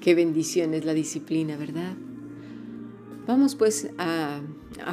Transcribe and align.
Qué 0.00 0.14
bendición 0.14 0.72
es 0.72 0.86
la 0.86 0.94
disciplina, 0.94 1.58
¿verdad? 1.58 1.94
Vamos 3.26 3.54
pues 3.54 3.90
a, 3.98 4.40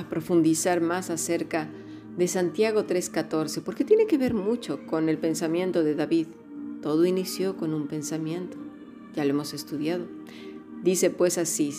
profundizar 0.10 0.82
más 0.82 1.10
acerca 1.10 1.70
de 2.18 2.28
Santiago 2.28 2.86
3:14, 2.86 3.62
porque 3.64 3.86
tiene 3.86 4.06
que 4.06 4.18
ver 4.18 4.34
mucho 4.34 4.86
con 4.86 5.08
el 5.08 5.18
pensamiento 5.18 5.84
de 5.86 5.96
David. 5.96 6.28
Todo 6.82 7.06
inició 7.06 7.56
con 7.56 7.74
un 7.74 7.88
pensamiento, 7.88 8.58
ya 9.16 9.24
lo 9.24 9.30
hemos 9.30 9.54
estudiado. 9.54 10.06
Dice 10.84 11.10
pues 11.10 11.38
así, 11.38 11.72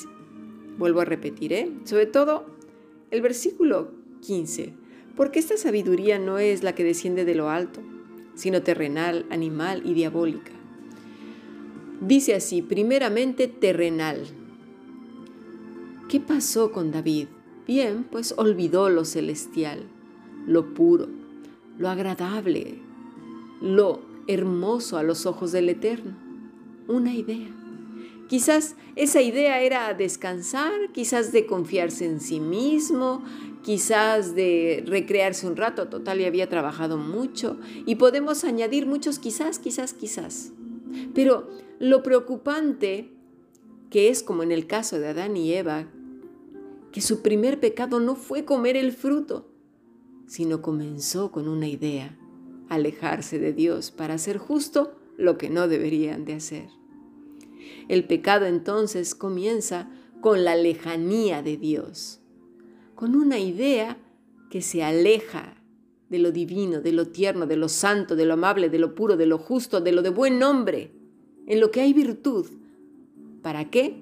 vuelvo 0.79 1.01
a 1.01 1.05
repetir, 1.05 1.53
¿eh? 1.53 1.71
sobre 1.85 2.07
todo 2.07 2.47
el 3.11 3.21
versículo 3.21 3.93
15, 4.23 4.73
porque 5.17 5.39
esta 5.39 5.59
sabiduría 5.59 6.19
no 6.19 6.39
es 6.39 6.63
la 6.63 6.75
que 6.75 6.83
desciende 6.83 7.27
de 7.27 7.35
lo 7.35 7.51
alto, 7.51 7.83
sino 8.35 8.63
terrenal, 8.63 9.27
animal 9.29 9.83
y 9.85 9.93
diabólica. 9.93 10.58
Dice 12.01 12.35
así, 12.35 12.63
primeramente 12.63 13.49
terrenal. 13.49 14.25
¿Qué 16.09 16.21
pasó 16.21 16.71
con 16.71 16.93
David? 16.93 17.27
Bien, 17.67 18.05
pues 18.05 18.35
olvidó 18.37 18.89
lo 18.89 19.05
celestial, 19.05 19.83
lo 20.47 20.75
puro, 20.75 21.09
lo 21.77 21.89
agradable, 21.89 22.79
lo 23.61 24.01
hermoso 24.27 24.97
a 24.97 25.03
los 25.03 25.27
ojos 25.27 25.53
del 25.53 25.69
Eterno. 25.69 26.17
Una 26.87 27.15
idea. 27.15 27.49
Quizás 28.29 28.77
esa 28.95 29.21
idea 29.21 29.61
era 29.61 29.93
descansar, 29.95 30.93
quizás 30.93 31.33
de 31.33 31.47
confiarse 31.47 32.07
en 32.07 32.21
sí 32.21 32.41
mismo, 32.41 33.25
quizás 33.63 34.35
de 34.35 34.85
recrearse 34.87 35.47
un 35.47 35.57
rato, 35.57 35.89
total 35.89 36.21
y 36.21 36.27
había 36.27 36.49
trabajado 36.49 36.97
mucho, 36.97 37.59
y 37.87 37.97
podemos 37.97 38.45
añadir 38.45 38.87
muchos 38.87 39.19
quizás, 39.19 39.59
quizás, 39.59 39.95
quizás. 39.95 40.53
Pero 41.15 41.49
lo 41.79 42.03
preocupante, 42.03 43.13
que 43.91 44.09
es 44.09 44.23
como 44.23 44.43
en 44.43 44.53
el 44.53 44.67
caso 44.67 44.99
de 44.99 45.09
Adán 45.09 45.37
y 45.37 45.53
Eva, 45.53 45.89
que 46.93 47.01
su 47.01 47.23
primer 47.23 47.61
pecado 47.61 48.01
no 48.01 48.17
fue 48.17 48.45
comer 48.45 48.77
el 48.77 48.93
fruto, 48.93 49.51
sino 50.27 50.63
comenzó 50.63 51.31
con 51.31 51.49
una 51.49 51.69
idea, 51.69 52.19
alejarse 52.69 53.39
de 53.39 53.53
Dios 53.53 53.91
para 53.91 54.15
hacer 54.15 54.39
justo 54.39 54.99
lo 55.17 55.39
que 55.39 55.51
no 55.51 55.69
deberían 55.69 56.25
de 56.25 56.35
hacer. 56.35 56.69
El 57.89 58.07
pecado 58.07 58.47
entonces 58.47 59.15
comienza 59.15 59.91
con 60.21 60.45
la 60.45 60.57
lejanía 60.57 61.43
de 61.43 61.57
Dios, 61.57 62.21
con 62.95 63.15
una 63.15 63.39
idea 63.39 63.99
que 64.51 64.63
se 64.63 64.83
aleja 64.83 65.58
de 66.09 66.19
lo 66.19 66.33
divino, 66.33 66.81
de 66.81 66.93
lo 66.93 67.09
tierno, 67.09 67.47
de 67.47 67.57
lo 67.57 67.69
santo, 67.69 68.17
de 68.17 68.25
lo 68.25 68.35
amable, 68.35 68.71
de 68.71 68.79
lo 68.79 68.95
puro, 68.95 69.17
de 69.17 69.27
lo 69.27 69.39
justo, 69.39 69.81
de 69.81 69.93
lo 69.93 70.03
de 70.03 70.11
buen 70.11 70.39
nombre 70.39 70.91
en 71.47 71.61
lo 71.61 71.71
que 71.71 71.81
hay 71.81 71.93
virtud. 71.93 72.47
¿Para 73.43 73.71
qué? 73.71 73.97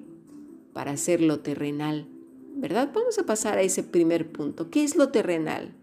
Para 0.73 0.91
hacer 0.91 1.21
lo 1.21 1.39
terrenal. 1.39 2.07
¿Verdad? 2.55 2.91
Vamos 2.93 3.17
a 3.19 3.25
pasar 3.25 3.57
a 3.57 3.61
ese 3.61 3.83
primer 3.83 4.31
punto. 4.31 4.69
¿Qué 4.69 4.83
es 4.83 4.95
lo 4.95 5.09
terrenal? 5.09 5.73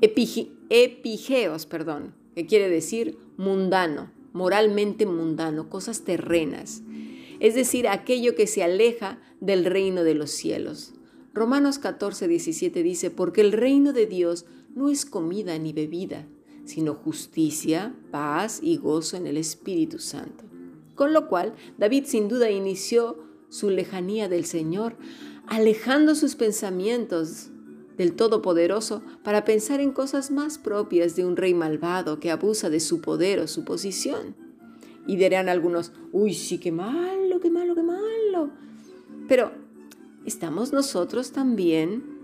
epigeos, 0.00 1.66
perdón, 1.66 2.14
que 2.34 2.46
quiere 2.46 2.68
decir 2.68 3.18
mundano, 3.36 4.12
moralmente 4.32 5.06
mundano, 5.06 5.68
cosas 5.68 6.02
terrenas. 6.02 6.82
Es 7.40 7.54
decir, 7.54 7.88
aquello 7.88 8.34
que 8.34 8.46
se 8.46 8.62
aleja 8.62 9.18
del 9.40 9.64
reino 9.64 10.04
de 10.04 10.14
los 10.14 10.30
cielos. 10.30 10.94
Romanos 11.34 11.78
14, 11.78 12.26
17 12.28 12.82
dice, 12.82 13.10
porque 13.10 13.40
el 13.40 13.52
reino 13.52 13.92
de 13.92 14.06
Dios 14.06 14.44
no 14.78 14.88
es 14.88 15.04
comida 15.04 15.58
ni 15.58 15.72
bebida, 15.72 16.24
sino 16.64 16.94
justicia, 16.94 17.96
paz 18.12 18.60
y 18.62 18.76
gozo 18.76 19.16
en 19.16 19.26
el 19.26 19.36
Espíritu 19.36 19.98
Santo. 19.98 20.44
Con 20.94 21.12
lo 21.12 21.28
cual, 21.28 21.54
David 21.78 22.04
sin 22.06 22.28
duda 22.28 22.48
inició 22.48 23.18
su 23.48 23.70
lejanía 23.70 24.28
del 24.28 24.44
Señor, 24.44 24.96
alejando 25.48 26.14
sus 26.14 26.36
pensamientos 26.36 27.48
del 27.96 28.14
Todopoderoso 28.14 29.02
para 29.24 29.44
pensar 29.44 29.80
en 29.80 29.90
cosas 29.90 30.30
más 30.30 30.58
propias 30.58 31.16
de 31.16 31.24
un 31.24 31.36
rey 31.36 31.54
malvado 31.54 32.20
que 32.20 32.30
abusa 32.30 32.70
de 32.70 32.78
su 32.78 33.00
poder 33.00 33.40
o 33.40 33.48
su 33.48 33.64
posición. 33.64 34.36
Y 35.08 35.16
dirán 35.16 35.48
algunos, 35.48 35.90
uy, 36.12 36.34
sí, 36.34 36.58
qué 36.58 36.70
malo, 36.70 37.40
qué 37.40 37.50
malo, 37.50 37.74
qué 37.74 37.82
malo. 37.82 38.50
Pero, 39.26 39.50
¿estamos 40.24 40.72
nosotros 40.72 41.32
también 41.32 42.17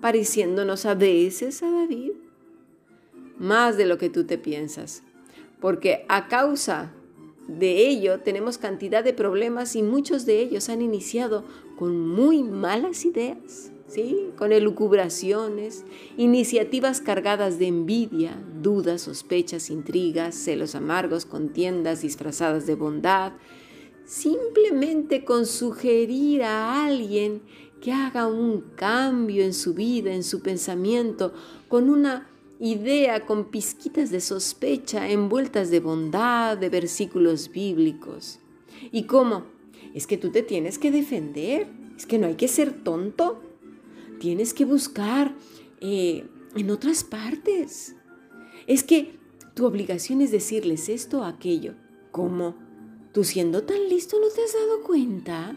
pareciéndonos 0.00 0.86
a 0.86 0.94
veces 0.94 1.62
a 1.62 1.70
David? 1.70 2.12
más 3.40 3.78
de 3.78 3.86
lo 3.86 3.98
que 3.98 4.10
tú 4.10 4.24
te 4.24 4.38
piensas, 4.38 5.02
porque 5.60 6.04
a 6.08 6.28
causa 6.28 6.92
de 7.48 7.88
ello 7.88 8.20
tenemos 8.20 8.58
cantidad 8.58 9.02
de 9.02 9.14
problemas 9.14 9.74
y 9.74 9.82
muchos 9.82 10.26
de 10.26 10.40
ellos 10.40 10.68
han 10.68 10.82
iniciado 10.82 11.44
con 11.78 12.06
muy 12.06 12.44
malas 12.44 13.06
ideas, 13.06 13.72
¿sí? 13.88 14.28
con 14.36 14.52
elucubraciones, 14.52 15.84
iniciativas 16.18 17.00
cargadas 17.00 17.58
de 17.58 17.68
envidia, 17.68 18.36
dudas, 18.60 19.02
sospechas, 19.02 19.70
intrigas, 19.70 20.34
celos 20.34 20.74
amargos, 20.74 21.24
contiendas 21.24 22.02
disfrazadas 22.02 22.66
de 22.66 22.74
bondad, 22.74 23.32
simplemente 24.04 25.24
con 25.24 25.46
sugerir 25.46 26.42
a 26.42 26.84
alguien 26.84 27.40
que 27.80 27.92
haga 27.92 28.26
un 28.26 28.60
cambio 28.76 29.42
en 29.42 29.54
su 29.54 29.74
vida, 29.74 30.12
en 30.12 30.22
su 30.22 30.40
pensamiento, 30.40 31.32
con 31.68 31.88
una 31.88 32.28
idea 32.60 33.24
con 33.24 33.46
pizquitas 33.46 34.10
de 34.10 34.20
sospecha 34.20 35.08
envueltas 35.08 35.70
de 35.70 35.80
bondad, 35.80 36.58
de 36.58 36.68
versículos 36.68 37.50
bíblicos. 37.50 38.38
¿Y 38.92 39.04
cómo? 39.04 39.44
Es 39.94 40.06
que 40.06 40.18
tú 40.18 40.30
te 40.30 40.42
tienes 40.42 40.78
que 40.78 40.90
defender, 40.90 41.66
es 41.96 42.06
que 42.06 42.18
no 42.18 42.26
hay 42.26 42.34
que 42.34 42.48
ser 42.48 42.84
tonto, 42.84 43.42
tienes 44.18 44.52
que 44.52 44.66
buscar 44.66 45.34
eh, 45.80 46.26
en 46.54 46.70
otras 46.70 47.02
partes. 47.02 47.96
Es 48.66 48.84
que 48.84 49.18
tu 49.54 49.64
obligación 49.64 50.20
es 50.20 50.30
decirles 50.30 50.88
esto 50.88 51.20
o 51.20 51.24
aquello. 51.24 51.74
¿Cómo? 52.12 52.56
¿Tú 53.12 53.24
siendo 53.24 53.62
tan 53.62 53.88
listo 53.88 54.18
no 54.20 54.28
te 54.28 54.42
has 54.44 54.52
dado 54.52 54.82
cuenta? 54.82 55.56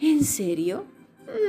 ¿En 0.00 0.24
serio? 0.24 0.84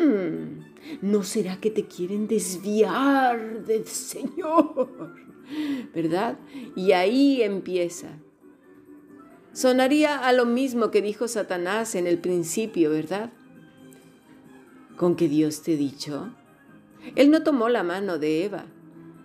Mm, 0.01 0.61
¿No 1.01 1.23
será 1.23 1.59
que 1.59 1.71
te 1.71 1.85
quieren 1.85 2.27
desviar 2.27 3.63
del 3.65 3.85
Señor? 3.85 5.15
¿Verdad? 5.93 6.37
Y 6.75 6.91
ahí 6.91 7.41
empieza. 7.41 8.19
Sonaría 9.53 10.17
a 10.17 10.31
lo 10.31 10.45
mismo 10.45 10.91
que 10.91 11.01
dijo 11.01 11.27
Satanás 11.27 11.95
en 11.95 12.07
el 12.07 12.19
principio, 12.19 12.89
¿verdad? 12.89 13.31
Con 14.95 15.15
que 15.15 15.27
Dios 15.27 15.61
te 15.61 15.75
dicho. 15.75 16.33
Él 17.15 17.31
no 17.31 17.43
tomó 17.43 17.67
la 17.67 17.83
mano 17.83 18.17
de 18.17 18.45
Eva, 18.45 18.65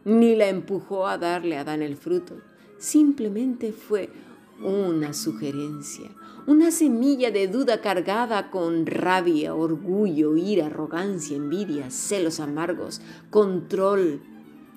ni 0.04 0.34
la 0.34 0.48
empujó 0.48 1.06
a 1.06 1.18
darle 1.18 1.56
a 1.56 1.60
Adán 1.60 1.82
el 1.82 1.96
fruto. 1.96 2.40
Simplemente 2.78 3.72
fue 3.72 4.10
una 4.60 5.12
sugerencia, 5.12 6.10
una 6.46 6.70
semilla 6.70 7.30
de 7.30 7.48
duda 7.48 7.80
cargada 7.80 8.50
con 8.50 8.86
rabia, 8.86 9.54
orgullo, 9.54 10.36
ira, 10.36 10.66
arrogancia, 10.66 11.36
envidia, 11.36 11.90
celos 11.90 12.38
amargos, 12.38 13.00
control, 13.30 14.22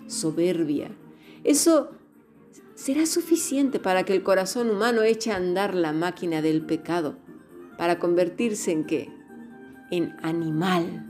soberbia. 0.07 0.89
Eso 1.43 1.91
será 2.73 3.05
suficiente 3.05 3.79
para 3.79 4.03
que 4.03 4.13
el 4.13 4.23
corazón 4.23 4.69
humano 4.69 5.03
eche 5.03 5.31
a 5.31 5.35
andar 5.35 5.75
la 5.75 5.93
máquina 5.93 6.41
del 6.41 6.65
pecado, 6.65 7.17
para 7.77 7.99
convertirse 7.99 8.71
en 8.71 8.85
qué? 8.85 9.09
En 9.91 10.15
animal. 10.21 11.05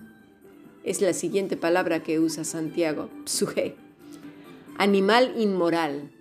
Es 0.84 1.02
la 1.02 1.14
siguiente 1.14 1.58
palabra 1.58 2.04
que 2.04 2.20
usa 2.20 2.44
Santiago, 2.44 3.10
psuje. 3.26 3.76
Animal 4.78 5.34
inmoral, 5.38 6.12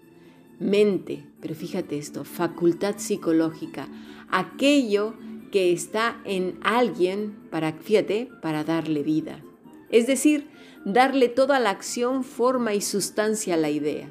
mente, 0.59 1.25
pero 1.41 1.55
fíjate 1.55 1.99
esto, 1.99 2.25
facultad 2.25 2.97
psicológica, 2.99 3.89
aquello 4.31 5.15
que 5.51 5.73
está 5.73 6.21
en 6.25 6.59
alguien 6.63 7.37
para, 7.51 7.73
fíjate, 7.73 8.31
para 8.43 8.65
darle 8.65 9.03
vida. 9.03 9.43
Es 9.91 10.07
decir, 10.07 10.49
darle 10.85 11.29
toda 11.29 11.59
la 11.61 11.71
acción, 11.71 12.25
forma 12.25 12.75
y 12.75 12.81
sustancia 12.81 13.55
a 13.55 13.59
la 13.59 13.71
idea. 13.71 14.11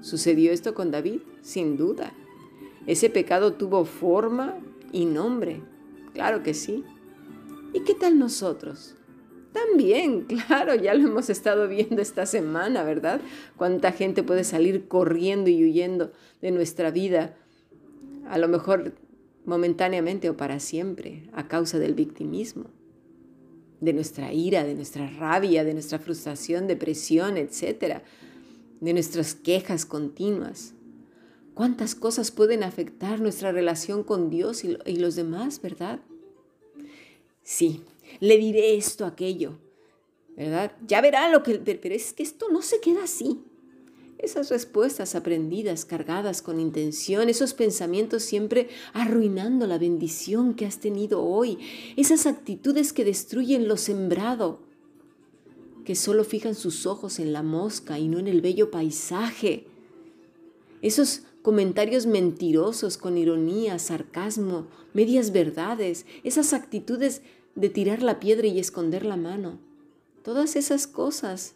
¿Sucedió 0.00 0.52
esto 0.52 0.74
con 0.74 0.90
David? 0.90 1.20
Sin 1.42 1.76
duda. 1.76 2.12
Ese 2.86 3.10
pecado 3.10 3.54
tuvo 3.54 3.84
forma 3.84 4.58
y 4.92 5.04
nombre. 5.06 5.62
Claro 6.14 6.42
que 6.42 6.54
sí. 6.54 6.84
¿Y 7.72 7.80
qué 7.80 7.94
tal 7.94 8.18
nosotros? 8.18 8.96
También, 9.52 10.22
claro, 10.48 10.74
ya 10.74 10.94
lo 10.94 11.08
hemos 11.08 11.30
estado 11.30 11.68
viendo 11.68 12.00
esta 12.00 12.26
semana, 12.26 12.82
¿verdad? 12.82 13.20
Cuánta 13.56 13.92
gente 13.92 14.22
puede 14.22 14.44
salir 14.44 14.88
corriendo 14.88 15.50
y 15.50 15.64
huyendo 15.64 16.12
de 16.40 16.50
nuestra 16.50 16.90
vida, 16.90 17.36
a 18.28 18.38
lo 18.38 18.48
mejor 18.48 18.94
momentáneamente 19.44 20.28
o 20.30 20.36
para 20.36 20.60
siempre, 20.60 21.28
a 21.32 21.48
causa 21.48 21.78
del 21.78 21.94
victimismo, 21.94 22.66
de 23.80 23.92
nuestra 23.92 24.32
ira, 24.32 24.64
de 24.64 24.74
nuestra 24.74 25.08
rabia, 25.08 25.64
de 25.64 25.72
nuestra 25.72 25.98
frustración, 25.98 26.66
depresión, 26.66 27.36
etcétera, 27.36 28.02
de 28.80 28.92
nuestras 28.92 29.34
quejas 29.34 29.86
continuas. 29.86 30.74
cuántas 31.54 31.94
cosas 31.94 32.30
pueden 32.30 32.62
afectar 32.62 33.20
nuestra 33.20 33.52
relación 33.52 34.02
con 34.02 34.30
Dios 34.30 34.64
y, 34.64 34.96
los 34.96 35.14
demás, 35.16 35.60
¿verdad? 35.60 36.00
Sí, 37.42 37.82
le 38.18 38.38
diré 38.38 38.76
esto, 38.76 39.04
aquello, 39.04 39.58
¿verdad? 40.36 40.72
Ya 40.86 41.02
verá 41.02 41.28
lo 41.28 41.42
que... 41.42 41.58
Pero 41.58 41.94
es 41.94 42.14
que 42.14 42.22
esto 42.22 42.48
no 42.50 42.62
se 42.62 42.80
queda 42.80 43.04
así. 43.04 43.42
Esas 44.22 44.50
respuestas 44.50 45.14
aprendidas, 45.14 45.86
cargadas 45.86 46.42
con 46.42 46.60
intención, 46.60 47.30
esos 47.30 47.54
pensamientos 47.54 48.22
siempre 48.22 48.68
arruinando 48.92 49.66
la 49.66 49.78
bendición 49.78 50.52
que 50.52 50.66
has 50.66 50.78
tenido 50.78 51.22
hoy, 51.22 51.58
esas 51.96 52.26
actitudes 52.26 52.92
que 52.92 53.06
destruyen 53.06 53.66
lo 53.66 53.78
sembrado, 53.78 54.60
que 55.86 55.94
solo 55.94 56.24
fijan 56.24 56.54
sus 56.54 56.84
ojos 56.84 57.18
en 57.18 57.32
la 57.32 57.42
mosca 57.42 57.98
y 57.98 58.08
no 58.08 58.18
en 58.18 58.28
el 58.28 58.42
bello 58.42 58.70
paisaje, 58.70 59.66
esos 60.82 61.22
comentarios 61.40 62.04
mentirosos 62.04 62.98
con 62.98 63.16
ironía, 63.16 63.78
sarcasmo, 63.78 64.66
medias 64.92 65.32
verdades, 65.32 66.04
esas 66.24 66.52
actitudes 66.52 67.22
de 67.54 67.70
tirar 67.70 68.02
la 68.02 68.20
piedra 68.20 68.46
y 68.48 68.58
esconder 68.58 69.06
la 69.06 69.16
mano, 69.16 69.58
todas 70.22 70.56
esas 70.56 70.86
cosas 70.86 71.54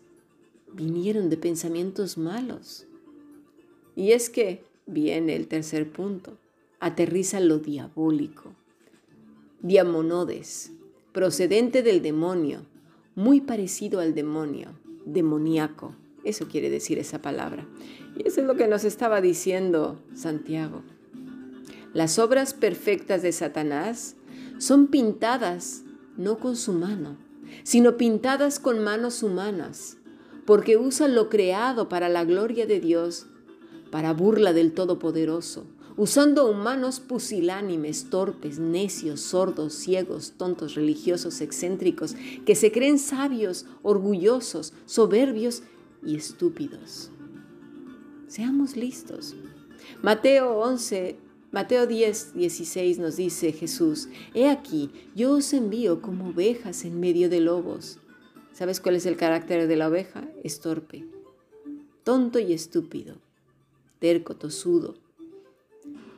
vinieron 0.75 1.31
de 1.31 1.37
pensamientos 1.37 2.19
malos. 2.19 2.87
Y 3.97 4.13
es 4.13 4.29
que 4.29 4.65
viene 4.87 5.37
el 5.37 5.47
tercer 5.47 5.91
punto, 5.91 6.37
aterriza 6.81 7.41
lo 7.41 7.59
diabólico. 7.59 8.53
Diamonodes, 9.63 10.73
procedente 11.13 11.83
del 11.83 12.03
demonio, 12.03 12.67
muy 13.15 13.41
parecido 13.41 14.01
al 14.01 14.15
demonio, 14.15 14.71
demoníaco. 15.07 15.95
Eso 16.25 16.49
quiere 16.49 16.71
decir 16.71 16.99
esa 16.99 17.23
palabra. 17.23 17.67
Y 18.17 18.27
eso 18.27 18.41
es 18.41 18.47
lo 18.47 18.57
que 18.57 18.67
nos 18.67 18.85
estaba 18.85 19.21
diciendo 19.21 20.01
Santiago. 20.15 20.83
Las 21.93 22.19
obras 22.19 22.55
perfectas 22.55 23.23
de 23.23 23.31
Satanás 23.33 24.17
son 24.59 24.89
pintadas 24.89 25.85
no 26.17 26.39
con 26.39 26.57
su 26.57 26.73
mano, 26.73 27.17
sino 27.63 27.97
pintadas 27.97 28.59
con 28.59 28.83
manos 28.83 29.23
humanas 29.23 29.99
porque 30.45 30.77
usa 30.77 31.09
lo 31.09 31.29
creado 31.29 31.89
para 31.89 32.09
la 32.09 32.25
gloria 32.25 32.67
de 32.67 32.81
Dios, 32.81 33.27
para 33.91 34.13
burla 34.13 34.53
del 34.53 34.73
Todopoderoso, 34.73 35.67
usando 35.97 36.51
humanos 36.51 37.01
pusilánimes, 37.01 38.11
torpes, 38.11 38.59
necios, 38.59 39.21
sordos, 39.21 39.75
ciegos, 39.75 40.35
tontos, 40.37 40.75
religiosos, 40.75 41.41
excéntricos, 41.41 42.17
que 42.45 42.55
se 42.55 42.73
creen 42.73 42.99
sabios, 42.99 43.67
orgullosos, 43.83 44.73
soberbios 44.87 45.63
y 46.05 46.17
estúpidos. 46.17 47.11
Seamos 48.27 48.77
listos. 48.77 49.37
Mateo 50.03 50.59
11, 50.59 51.17
Mateo 51.53 51.87
10, 51.87 52.35
16 52.35 52.99
nos 52.99 53.17
dice 53.17 53.53
Jesús, 53.53 54.09
He 54.35 54.49
aquí, 54.49 54.91
yo 55.15 55.35
os 55.35 55.53
envío 55.53 56.03
como 56.03 56.31
ovejas 56.31 56.85
en 56.85 56.99
medio 56.99 57.31
de 57.31 57.41
lobos. 57.41 58.01
¿Sabes 58.55 58.79
cuál 58.81 58.95
es 58.95 59.05
el 59.05 59.17
carácter 59.17 59.67
de 59.67 59.75
la 59.75 59.89
oveja? 59.89 60.29
Es 60.45 60.61
torpe, 60.61 61.05
tonto 62.05 62.39
y 62.39 62.53
estúpido, 62.53 63.17
terco, 63.99 64.37
tosudo. 64.37 64.95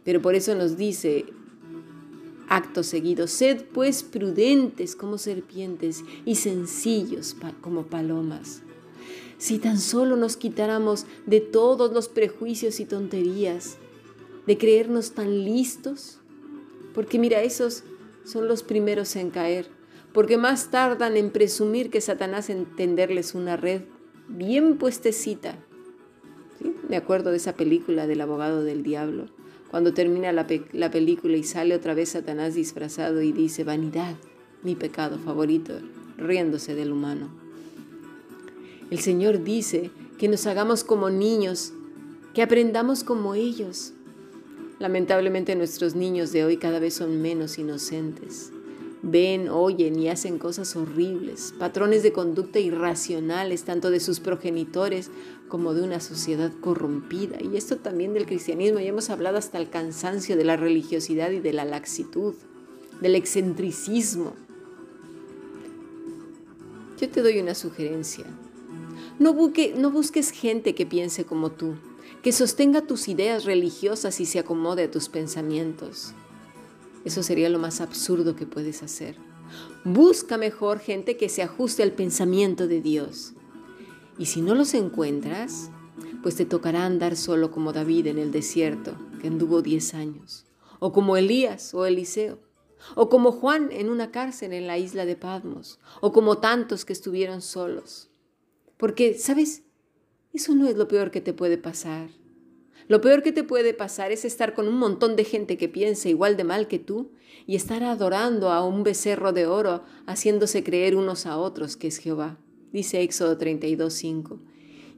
Pero 0.05 0.21
por 0.21 0.35
eso 0.35 0.55
nos 0.55 0.77
dice, 0.77 1.25
acto 2.47 2.83
seguido, 2.83 3.27
sed 3.27 3.65
pues 3.73 4.03
prudentes 4.03 4.95
como 4.97 5.17
serpientes 5.17 6.05
y 6.27 6.35
sencillos 6.35 7.35
como 7.63 7.87
palomas. 7.87 8.61
Si 9.39 9.59
tan 9.59 9.79
solo 9.79 10.17
nos 10.17 10.37
quitáramos 10.37 11.07
de 11.25 11.41
todos 11.41 11.91
los 11.95 12.11
prejuicios 12.11 12.81
y 12.81 12.85
tonterías, 12.85 13.79
de 14.47 14.59
creernos 14.59 15.13
tan 15.13 15.43
listos, 15.43 16.19
porque 16.95 17.19
mira, 17.19 17.43
esos 17.43 17.83
son 18.25 18.47
los 18.47 18.63
primeros 18.63 19.17
en 19.17 19.31
caer 19.31 19.76
porque 20.17 20.39
más 20.39 20.71
tardan 20.71 21.19
en 21.19 21.29
presumir 21.29 21.91
que 21.91 22.01
Satanás 22.01 22.49
entenderles 22.49 23.35
una 23.35 23.59
red 23.59 23.83
bien 24.29 24.79
puestecita. 24.79 25.59
Me 26.89 26.97
acuerdo 26.97 27.33
de 27.33 27.37
esa 27.37 27.53
película 27.53 28.07
del 28.07 28.23
abogado 28.23 28.65
del 28.65 28.83
diablo, 28.83 29.27
cuando 29.71 29.93
termina 29.93 30.33
la, 30.33 30.47
la 30.73 30.91
película 30.91 31.37
y 31.37 31.43
sale 31.43 31.75
otra 31.75 31.93
vez 31.93 32.09
Satanás 32.09 32.55
disfrazado 32.55 33.21
y 33.21 33.31
dice, 33.31 33.63
vanidad, 33.63 34.17
mi 34.63 34.75
pecado 34.75 35.19
favorito, 35.19 35.75
riéndose 36.17 36.75
del 36.75 36.93
humano. 36.93 37.29
El 38.91 39.01
Señor 39.01 39.45
dice 39.45 39.91
que 40.17 40.29
nos 40.29 40.47
hagamos 40.47 40.83
como 40.83 41.11
niños, 41.11 41.75
que 42.33 42.41
aprendamos 42.41 43.05
como 43.05 43.35
ellos. 43.35 43.93
Lamentablemente 44.79 45.55
nuestros 45.57 45.95
niños 45.95 46.33
de 46.33 46.47
hoy 46.47 46.57
cada 46.57 46.79
vez 46.79 46.95
son 46.95 47.21
menos 47.21 47.59
inocentes 47.59 48.55
ven, 49.03 49.49
oyen 49.49 49.99
y 49.99 50.09
hacen 50.09 50.39
cosas 50.39 50.75
horribles, 50.77 51.55
patrones 51.59 52.03
de 52.03 52.13
conducta 52.13 52.59
irracionales 52.59 53.65
tanto 53.65 53.91
de 53.91 54.01
sus 54.01 54.21
progenitores 54.21 55.11
como 55.49 55.75
de 55.75 55.83
una 55.83 56.01
sociedad 56.01 56.53
corrompida. 56.61 57.39
Y 57.43 57.57
esto 57.57 57.77
también 57.77 58.15
del 58.15 58.27
cristianismo, 58.27 58.81
ya 58.81 58.89
hemos 58.89 59.11
hablado 59.11 59.39
hasta 59.39 59.59
el 59.59 59.71
cansancio 59.71 60.37
de 60.37 60.45
la 60.45 60.57
religiosidad 60.57 61.31
y 61.31 61.41
de 61.41 61.53
la 61.53 61.65
laxitud, 61.65 62.35
del 63.01 63.15
excentricismo. 63.15 64.33
Yo 67.01 67.09
te 67.11 67.23
doy 67.23 67.39
una 67.39 67.55
sugerencia. 67.55 68.25
No, 69.19 69.35
no 69.77 69.91
busques 69.91 70.31
gente 70.31 70.75
que 70.75 70.87
piense 70.87 71.25
como 71.25 71.53
tú, 71.53 71.75
que 72.23 72.33
sostenga 72.33 72.83
tus 72.83 73.09
ideas 73.09 73.45
religiosas 73.45 74.21
y 74.21 74.27
se 74.27 74.39
acomode 74.39 74.85
a 74.85 74.91
tus 74.91 75.09
pensamientos. 75.09 76.15
Eso 77.07 77.23
sería 77.23 77.49
lo 77.49 77.61
más 77.61 77.81
absurdo 77.81 78.35
que 78.35 78.47
puedes 78.47 78.83
hacer. 78.83 79.15
Busca 79.85 80.39
mejor 80.39 80.81
gente 80.81 81.17
que 81.17 81.29
se 81.29 81.41
ajuste 81.41 81.85
al 81.85 81.93
pensamiento 81.93 82.67
de 82.67 82.81
Dios. 82.81 83.35
Y 84.19 84.27
si 84.27 84.41
no 84.43 84.57
los 84.57 84.75
encuentras, 84.75 85.71
pues 86.25 86.35
te 86.35 86.47
tocará 86.47 86.85
andar 86.85 87.15
solo 87.15 87.53
como 87.53 87.73
David 87.73 88.09
en 88.09 88.19
el 88.19 88.33
desierto, 88.33 88.97
que 89.21 89.29
anduvo 89.29 89.63
diez 89.63 89.95
años, 89.95 90.47
o 90.81 90.93
como 90.93 91.17
Elías 91.17 91.75
o 91.75 91.87
Eliseo, 91.87 92.41
o 92.97 93.09
como 93.09 93.31
Juan 93.31 93.69
en 93.71 93.89
una 93.89 94.11
cárcel 94.11 94.53
en 94.53 94.67
la 94.67 94.77
isla 94.77 95.07
de 95.07 95.15
Padmos, 95.15 95.79
o 96.01 96.13
como 96.13 96.39
tantos 96.39 96.85
que 96.85 96.93
estuvieron 96.93 97.41
solos. 97.41 98.11
Porque, 98.77 99.15
¿sabes? 99.15 99.63
Eso 100.33 100.57
no 100.57 100.67
es 100.67 100.77
lo 100.77 100.89
peor 100.89 101.13
que 101.13 101.21
te 101.21 101.33
puede 101.33 101.57
pasar. 101.57 102.11
Lo 102.89 103.01
peor 103.01 103.23
que 103.23 103.33
te 103.33 103.43
puede 103.43 103.75
pasar 103.75 104.13
es 104.13 104.25
estar 104.25 104.55
con 104.55 104.69
un 104.69 104.79
montón 104.79 105.17
de 105.17 105.25
gente 105.25 105.57
que 105.57 105.69
piensa 105.69 106.09
igual 106.09 106.37
de 106.37 106.45
mal 106.45 106.69
que 106.69 106.79
tú 106.79 107.11
y 107.47 107.57
estar 107.57 107.83
adorando 107.83 108.51
a 108.51 108.65
un 108.65 108.85
becerro 108.85 109.33
de 109.33 109.47
oro, 109.47 109.83
haciéndose 110.07 110.63
creer 110.63 110.97
unos 110.97 111.27
a 111.27 111.39
otros 111.39 111.77
que 111.77 111.89
es 111.89 111.99
Jehová. 111.99 112.39
Dice 112.73 113.03
Éxodo 113.03 113.39
32:5. 113.39 114.39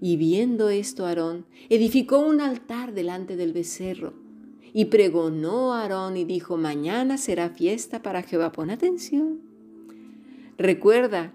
Y 0.01 0.17
viendo 0.17 0.69
esto 0.69 1.07
Aarón, 1.07 1.47
edificó 1.71 2.19
un 2.19 2.41
altar 2.41 2.95
delante 2.95 3.37
del 3.37 3.53
becerro 3.53 4.13
y 4.73 4.87
pregonó 4.87 5.73
a 5.73 5.83
Aarón 5.83 6.17
y 6.17 6.25
dijo, 6.25 6.57
mañana 6.57 7.19
será 7.19 7.51
fiesta 7.51 8.03
para 8.03 8.23
Jehová. 8.23 8.53
Pon 8.53 8.71
atención. 8.71 9.41
Recuerda 10.57 11.33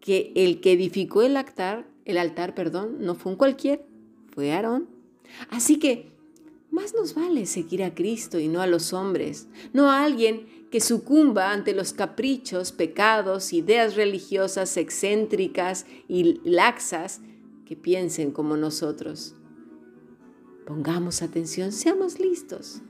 que 0.00 0.32
el 0.34 0.60
que 0.60 0.72
edificó 0.72 1.22
el 1.22 1.36
altar, 1.36 1.86
el 2.04 2.16
altar, 2.16 2.54
perdón, 2.54 2.98
no 3.00 3.14
fue 3.14 3.32
un 3.32 3.38
cualquier, 3.38 3.84
fue 4.32 4.52
Aarón. 4.52 4.99
Así 5.50 5.78
que 5.78 6.10
más 6.70 6.94
nos 6.94 7.14
vale 7.14 7.46
seguir 7.46 7.82
a 7.82 7.94
Cristo 7.94 8.38
y 8.38 8.48
no 8.48 8.60
a 8.60 8.66
los 8.66 8.92
hombres, 8.92 9.48
no 9.72 9.90
a 9.90 10.04
alguien 10.04 10.46
que 10.70 10.80
sucumba 10.80 11.52
ante 11.52 11.74
los 11.74 11.92
caprichos, 11.92 12.70
pecados, 12.70 13.52
ideas 13.52 13.96
religiosas 13.96 14.76
excéntricas 14.76 15.84
y 16.06 16.40
laxas 16.48 17.20
que 17.66 17.74
piensen 17.76 18.30
como 18.30 18.56
nosotros. 18.56 19.34
Pongamos 20.66 21.22
atención, 21.22 21.72
seamos 21.72 22.20
listos. 22.20 22.82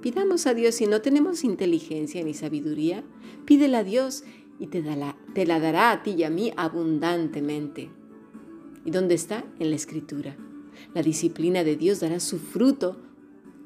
Pidamos 0.00 0.46
a 0.46 0.54
Dios 0.54 0.76
si 0.76 0.86
no 0.86 1.02
tenemos 1.02 1.44
inteligencia 1.44 2.24
ni 2.24 2.32
sabiduría, 2.32 3.04
pídela 3.44 3.80
a 3.80 3.84
Dios 3.84 4.24
y 4.58 4.68
te, 4.68 4.82
te 5.34 5.46
la 5.46 5.60
dará 5.60 5.92
a 5.92 6.02
ti 6.02 6.12
y 6.12 6.24
a 6.24 6.30
mí 6.30 6.52
abundantemente. 6.56 7.90
¿Y 8.84 8.90
dónde 8.90 9.14
está? 9.14 9.44
En 9.58 9.70
la 9.70 9.76
Escritura. 9.76 10.36
La 10.94 11.02
disciplina 11.02 11.64
de 11.64 11.76
Dios 11.76 12.00
dará 12.00 12.20
su 12.20 12.38
fruto 12.38 12.96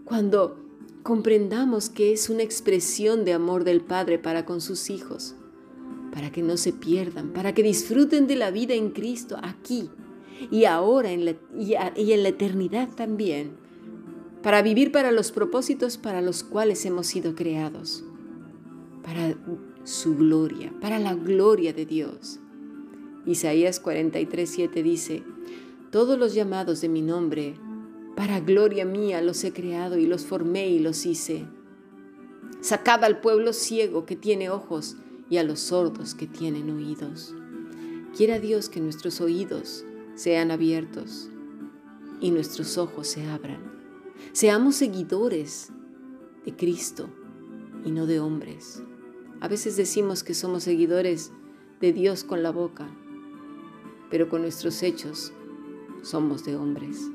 cuando 0.04 0.64
comprendamos 1.02 1.88
que 1.88 2.12
es 2.12 2.30
una 2.30 2.42
expresión 2.42 3.24
de 3.24 3.32
amor 3.32 3.64
del 3.64 3.80
Padre 3.80 4.18
para 4.18 4.44
con 4.44 4.60
sus 4.60 4.90
hijos, 4.90 5.34
para 6.12 6.32
que 6.32 6.42
no 6.42 6.56
se 6.56 6.72
pierdan, 6.72 7.32
para 7.32 7.54
que 7.54 7.62
disfruten 7.62 8.26
de 8.26 8.36
la 8.36 8.50
vida 8.50 8.74
en 8.74 8.90
Cristo 8.90 9.36
aquí 9.42 9.90
y 10.50 10.64
ahora 10.64 11.12
y, 11.12 11.36
y 11.96 12.12
en 12.12 12.22
la 12.22 12.28
eternidad 12.28 12.88
también, 12.94 13.52
para 14.42 14.62
vivir 14.62 14.92
para 14.92 15.12
los 15.12 15.32
propósitos 15.32 15.96
para 15.96 16.20
los 16.22 16.42
cuales 16.42 16.84
hemos 16.86 17.06
sido 17.06 17.34
creados, 17.34 18.04
para 19.02 19.36
su 19.84 20.16
gloria, 20.16 20.72
para 20.80 20.98
la 20.98 21.14
gloria 21.14 21.72
de 21.72 21.86
Dios. 21.86 22.40
Isaías 23.26 23.80
43, 23.80 24.48
7 24.48 24.82
dice, 24.82 25.22
todos 25.96 26.18
los 26.18 26.34
llamados 26.34 26.82
de 26.82 26.90
mi 26.90 27.00
nombre 27.00 27.58
Para 28.16 28.40
gloria 28.40 28.84
mía 28.84 29.22
los 29.22 29.42
he 29.44 29.54
creado 29.54 29.96
y 29.96 30.04
los 30.04 30.26
formé 30.26 30.68
y 30.68 30.78
los 30.78 31.06
hice. 31.06 31.46
Sacad 32.60 33.02
al 33.02 33.22
pueblo 33.22 33.54
ciego 33.54 34.04
que 34.04 34.14
tiene 34.14 34.50
ojos 34.50 34.96
y 35.30 35.38
a 35.38 35.42
los 35.42 35.58
sordos 35.58 36.14
que 36.14 36.26
tienen 36.26 36.68
oídos. 36.68 37.34
Quiera 38.14 38.38
Dios 38.40 38.68
que 38.68 38.78
nuestros 38.78 39.22
oídos 39.22 39.86
sean 40.16 40.50
abiertos 40.50 41.30
y 42.20 42.30
nuestros 42.30 42.76
ojos 42.76 43.06
se 43.06 43.26
abran. 43.30 43.62
Seamos 44.32 44.76
seguidores 44.76 45.70
de 46.44 46.54
Cristo 46.54 47.08
y 47.86 47.90
no 47.90 48.04
de 48.04 48.20
hombres. 48.20 48.82
A 49.40 49.48
veces 49.48 49.78
decimos 49.78 50.22
que 50.22 50.34
somos 50.34 50.62
seguidores 50.64 51.32
de 51.80 51.94
Dios 51.94 52.22
con 52.22 52.42
la 52.42 52.50
boca, 52.50 52.86
pero 54.10 54.28
con 54.28 54.42
nuestros 54.42 54.82
hechos 54.82 55.32
somos 56.06 56.44
de 56.44 56.54
hombres. 56.54 57.10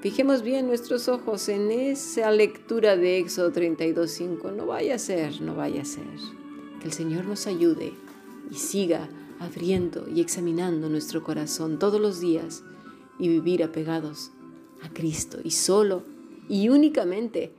Fijemos 0.00 0.42
bien 0.42 0.66
nuestros 0.66 1.06
ojos 1.06 1.48
en 1.48 1.70
esa 1.70 2.32
lectura 2.32 2.96
de 2.96 3.18
Éxodo 3.18 3.52
32.5. 3.52 4.52
No 4.52 4.66
vaya 4.66 4.96
a 4.96 4.98
ser, 4.98 5.40
no 5.40 5.54
vaya 5.54 5.82
a 5.82 5.84
ser. 5.84 6.02
Que 6.80 6.86
el 6.86 6.92
Señor 6.92 7.26
nos 7.26 7.46
ayude 7.46 7.92
y 8.50 8.54
siga 8.54 9.08
abriendo 9.38 10.08
y 10.08 10.20
examinando 10.20 10.88
nuestro 10.88 11.22
corazón 11.22 11.78
todos 11.78 12.00
los 12.00 12.20
días 12.20 12.64
y 13.20 13.28
vivir 13.28 13.62
apegados 13.62 14.32
a 14.82 14.92
Cristo 14.92 15.38
y 15.44 15.52
solo 15.52 16.02
y 16.48 16.68
únicamente 16.68 17.52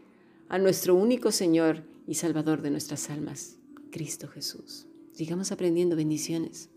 a 0.50 0.58
nuestro 0.58 0.96
único 0.96 1.32
Señor 1.32 1.84
y 2.06 2.16
Salvador 2.16 2.62
de 2.62 2.72
nuestras 2.72 3.10
almas, 3.10 3.58
Cristo 3.92 4.28
Jesús. 4.28 4.88
Sigamos 5.14 5.54
aprendiendo 5.54 5.96
bendiciones. 5.96 6.70